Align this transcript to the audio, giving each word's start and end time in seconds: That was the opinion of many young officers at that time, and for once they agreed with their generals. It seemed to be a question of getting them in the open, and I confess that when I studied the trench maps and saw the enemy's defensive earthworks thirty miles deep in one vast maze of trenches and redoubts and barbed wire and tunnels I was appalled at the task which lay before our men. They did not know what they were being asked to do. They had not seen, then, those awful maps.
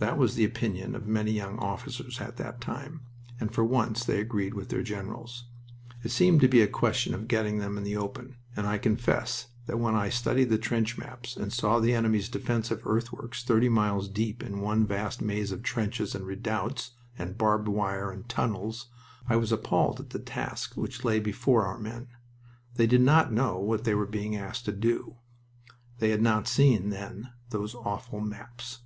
That 0.00 0.18
was 0.18 0.34
the 0.34 0.42
opinion 0.44 0.96
of 0.96 1.06
many 1.06 1.30
young 1.30 1.56
officers 1.60 2.20
at 2.20 2.36
that 2.36 2.60
time, 2.60 3.02
and 3.38 3.54
for 3.54 3.64
once 3.64 4.04
they 4.04 4.18
agreed 4.20 4.54
with 4.54 4.70
their 4.70 4.82
generals. 4.82 5.44
It 6.02 6.10
seemed 6.10 6.40
to 6.40 6.48
be 6.48 6.60
a 6.62 6.66
question 6.66 7.14
of 7.14 7.28
getting 7.28 7.58
them 7.58 7.78
in 7.78 7.84
the 7.84 7.96
open, 7.96 8.34
and 8.56 8.66
I 8.66 8.78
confess 8.78 9.46
that 9.66 9.78
when 9.78 9.94
I 9.94 10.08
studied 10.08 10.48
the 10.50 10.58
trench 10.58 10.98
maps 10.98 11.36
and 11.36 11.52
saw 11.52 11.78
the 11.78 11.94
enemy's 11.94 12.28
defensive 12.28 12.82
earthworks 12.84 13.44
thirty 13.44 13.68
miles 13.68 14.08
deep 14.08 14.42
in 14.42 14.60
one 14.60 14.84
vast 14.84 15.22
maze 15.22 15.52
of 15.52 15.62
trenches 15.62 16.12
and 16.16 16.26
redoubts 16.26 16.96
and 17.16 17.38
barbed 17.38 17.68
wire 17.68 18.10
and 18.10 18.28
tunnels 18.28 18.88
I 19.28 19.36
was 19.36 19.52
appalled 19.52 20.00
at 20.00 20.10
the 20.10 20.18
task 20.18 20.76
which 20.76 21.04
lay 21.04 21.20
before 21.20 21.66
our 21.66 21.78
men. 21.78 22.08
They 22.74 22.88
did 22.88 23.02
not 23.02 23.32
know 23.32 23.60
what 23.60 23.84
they 23.84 23.94
were 23.94 24.06
being 24.06 24.34
asked 24.34 24.64
to 24.64 24.72
do. 24.72 25.18
They 26.00 26.10
had 26.10 26.20
not 26.20 26.48
seen, 26.48 26.88
then, 26.88 27.30
those 27.50 27.76
awful 27.76 28.18
maps. 28.18 28.80